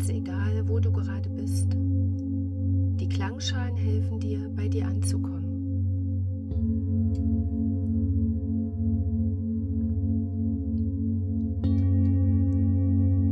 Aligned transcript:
ganz 0.00 0.08
egal, 0.08 0.66
wo 0.66 0.80
du 0.80 0.90
gerade 0.90 1.28
bist. 1.28 1.68
Die 1.74 3.06
Klangschalen 3.06 3.76
helfen 3.76 4.18
dir, 4.18 4.50
bei 4.56 4.66
dir 4.66 4.86
anzukommen. 4.86 5.44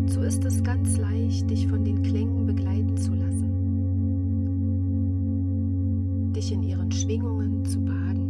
So 0.09 0.21
ist 0.21 0.45
es 0.45 0.63
ganz 0.63 0.99
leicht, 0.99 1.49
dich 1.49 1.67
von 1.69 1.83
den 1.87 2.03
Klängen 2.03 2.45
begleiten 2.45 2.99
zu 2.99 3.15
lassen, 3.15 3.49
dich 6.35 6.53
in 6.53 6.63
ihren 6.63 6.93
Schwingungen 6.93 7.65
zu 7.65 7.81
baden. 7.81 8.28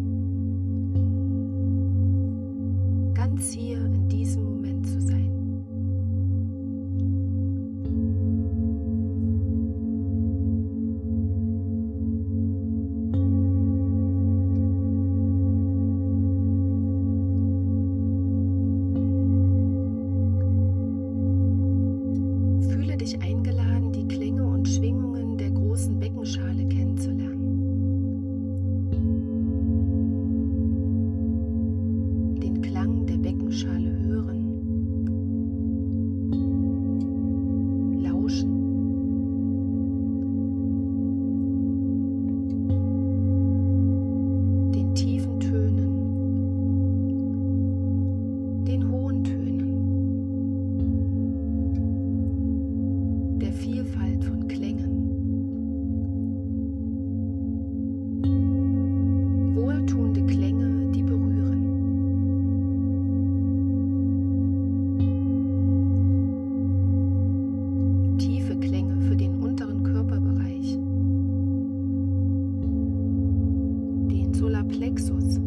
Plexus, 74.69 75.41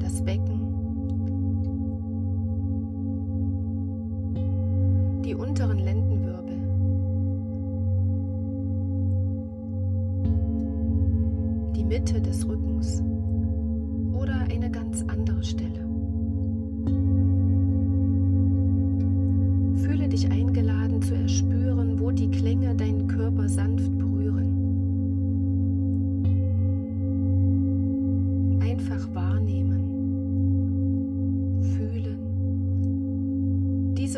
das 0.00 0.22
Becken, 0.24 0.60
die 5.24 5.34
unteren 5.34 5.78
Lendenwirbel, 5.78 6.58
die 11.76 11.84
Mitte 11.84 12.20
des 12.20 12.46
Rückens. 12.48 13.02
Oder 14.12 14.34
eine 14.52 14.70
ganz 14.70 15.04
andere 15.06 15.42
Stelle. 15.44 15.86
Fühle 19.76 20.08
dich 20.08 20.30
eingeladen 20.30 21.00
zu 21.00 21.14
erspüren, 21.14 22.00
wo 22.00 22.10
die 22.10 22.30
Klänge 22.30 22.74
deinen 22.74 23.06
Körper 23.06 23.48
sanft 23.48 23.96
berühren 23.96 24.07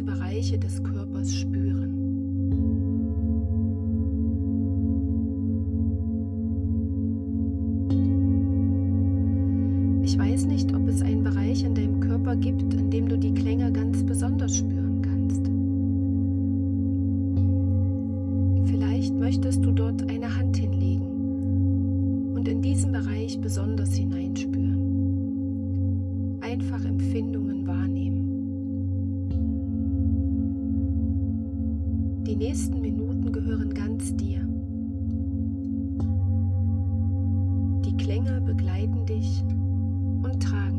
gewisse 0.01 0.03
Bereiche 0.03 0.59
des 0.59 0.83
Körpers 0.83 1.35
spüren. 1.35 1.97
Ich 10.03 10.19
weiß 10.19 10.47
nicht, 10.47 10.75
ob 10.75 10.89
es 10.89 11.03
einen 11.03 11.23
Bereich 11.23 11.63
in 11.65 11.75
deinem 11.75 12.01
Körper 12.01 12.35
gibt, 12.37 12.73
in 12.75 12.91
dem 12.91 13.09
du 13.09 13.17
die 13.19 13.35
Klänge 13.35 13.71
ganz 13.73 14.03
besonders 14.05 14.57
spüren 14.57 15.03
kannst. 15.03 15.47
Vielleicht 18.71 19.15
möchtest 19.15 19.65
du 19.65 19.73
dort 19.73 20.09
eine 20.11 20.35
Hand 20.37 20.57
hinlegen 20.57 22.35
und 22.35 22.49
in 22.49 22.63
diesen 22.63 22.93
Bereich 22.93 23.41
besonders 23.41 23.95
hineinspüren. 23.95 24.81
Einfach 26.41 26.85
Empfindungen 26.85 27.50
dich 39.11 39.43
und 40.23 40.41
trage. 40.41 40.70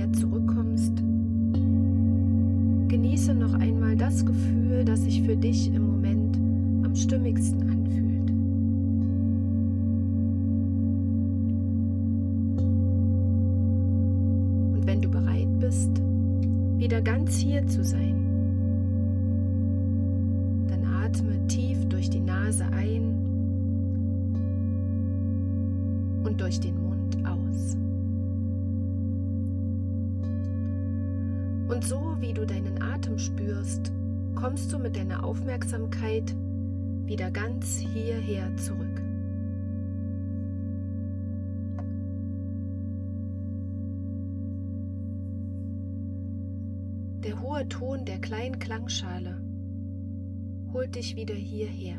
Wieder 0.00 0.12
zurückkommst, 0.14 0.96
genieße 2.88 3.34
noch 3.34 3.52
einmal 3.54 3.96
das 3.96 4.24
Gefühl, 4.24 4.82
das 4.84 5.02
sich 5.02 5.22
für 5.22 5.36
dich 5.36 5.72
im 5.74 5.86
Moment 5.86 6.36
am 6.84 6.94
stimmigsten 6.96 7.62
anfühlt. 7.68 8.30
Und 14.74 14.86
wenn 14.86 15.02
du 15.02 15.10
bereit 15.10 15.58
bist, 15.58 15.90
wieder 16.78 17.02
ganz 17.02 17.36
hier 17.36 17.66
zu 17.66 17.84
sein, 17.84 18.24
dann 20.68 20.82
atme 21.04 21.46
tief 21.48 21.84
durch 21.90 22.08
die 22.08 22.20
Nase 22.20 22.64
ein 22.72 23.02
und 26.24 26.40
durch 26.40 26.58
den 26.58 26.80
Mund 26.82 27.18
aus. 27.26 27.76
Und 31.70 31.84
so 31.84 32.16
wie 32.18 32.32
du 32.32 32.44
deinen 32.44 32.82
Atem 32.82 33.16
spürst, 33.16 33.92
kommst 34.34 34.72
du 34.72 34.78
mit 34.80 34.96
deiner 34.96 35.22
Aufmerksamkeit 35.22 36.34
wieder 37.04 37.30
ganz 37.30 37.78
hierher 37.78 38.56
zurück. 38.56 39.00
Der 47.22 47.40
hohe 47.40 47.68
Ton 47.68 48.04
der 48.04 48.18
kleinen 48.18 48.58
Klangschale 48.58 49.40
holt 50.72 50.96
dich 50.96 51.14
wieder 51.14 51.36
hierher. 51.36 51.98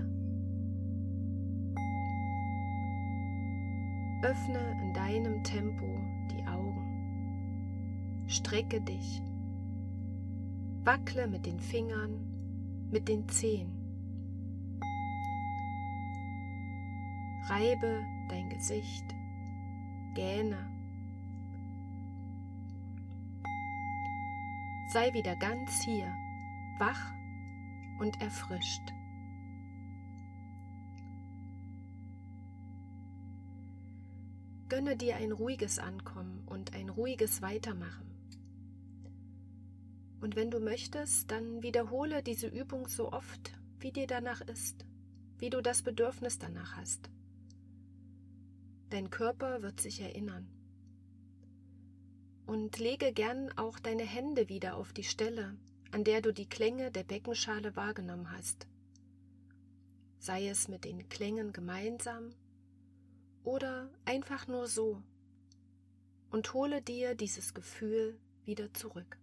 Öffne 4.22 4.60
in 4.84 4.94
deinem 4.94 5.42
Tempo 5.46 5.86
die 6.30 6.46
Augen. 6.46 8.26
Strecke 8.28 8.82
dich. 8.82 9.22
Wackle 10.84 11.28
mit 11.28 11.46
den 11.46 11.60
Fingern, 11.60 12.90
mit 12.90 13.08
den 13.08 13.30
Zehen. 13.30 13.72
Reibe 17.48 18.04
dein 18.30 18.50
Gesicht, 18.50 19.06
gähne. 20.16 20.58
Sei 24.92 25.14
wieder 25.14 25.36
ganz 25.36 25.84
hier, 25.84 26.12
wach 26.80 27.14
und 28.00 28.20
erfrischt. 28.20 28.82
Gönne 34.68 34.98
dir 34.98 35.18
ein 35.18 35.32
ruhiges 35.32 35.78
Ankommen 35.78 36.42
und 36.48 36.74
ein 36.74 36.90
ruhiges 36.90 37.44
Weitermachen. 37.44 38.11
Und 40.22 40.36
wenn 40.36 40.52
du 40.52 40.60
möchtest, 40.60 41.32
dann 41.32 41.64
wiederhole 41.64 42.22
diese 42.22 42.48
Übung 42.48 42.88
so 42.88 43.12
oft, 43.12 43.54
wie 43.80 43.92
dir 43.92 44.06
danach 44.06 44.42
ist, 44.42 44.86
wie 45.40 45.50
du 45.50 45.62
das 45.62 45.82
Bedürfnis 45.82 46.38
danach 46.38 46.78
hast. 46.78 47.10
Dein 48.92 49.10
Körper 49.10 49.64
wird 49.64 49.82
sich 49.82 50.00
erinnern. 50.00 50.48
Und 52.46 52.78
lege 52.78 53.14
gern 53.14 53.52
auch 53.58 53.80
deine 53.80 54.04
Hände 54.04 54.48
wieder 54.48 54.76
auf 54.76 54.94
die 54.94 55.04
Stelle, 55.04 55.58
an 55.92 56.04
der 56.04 56.22
du 56.22 56.32
die 56.32 56.48
Klänge 56.48 56.92
der 56.92 57.04
Beckenschale 57.04 57.76
wahrgenommen 57.76 58.32
hast. 58.32 58.68
Sei 60.20 60.48
es 60.48 60.68
mit 60.68 60.86
den 60.86 61.10
Klängen 61.10 61.52
gemeinsam 61.52 62.36
oder 63.44 63.90
einfach 64.06 64.48
nur 64.48 64.68
so. 64.68 65.02
Und 66.30 66.54
hole 66.54 66.82
dir 66.82 67.16
dieses 67.16 67.54
Gefühl 67.54 68.20
wieder 68.46 68.74
zurück. 68.74 69.21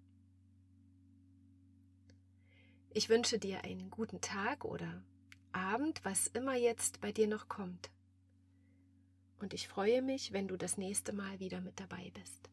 Ich 2.98 3.08
wünsche 3.08 3.38
dir 3.38 3.62
einen 3.62 3.90
guten 3.90 4.20
Tag 4.20 4.64
oder 4.64 5.04
Abend, 5.52 6.04
was 6.04 6.26
immer 6.26 6.56
jetzt 6.56 7.00
bei 7.00 7.12
dir 7.12 7.28
noch 7.28 7.46
kommt. 7.46 7.90
Und 9.38 9.54
ich 9.54 9.68
freue 9.68 10.02
mich, 10.02 10.32
wenn 10.32 10.48
du 10.48 10.56
das 10.56 10.78
nächste 10.78 11.12
Mal 11.12 11.38
wieder 11.38 11.60
mit 11.60 11.78
dabei 11.78 12.10
bist. 12.12 12.50